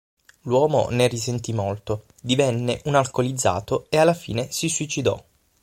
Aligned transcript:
L'uomo 0.45 0.87
ne 0.89 1.07
risentì 1.07 1.53
molto, 1.53 2.05
divenne 2.19 2.81
un 2.85 2.95
alcolizzato 2.95 3.85
e 3.89 3.97
alla 3.97 4.15
fine 4.15 4.49
si 4.51 4.67
suicidò. 4.67 5.23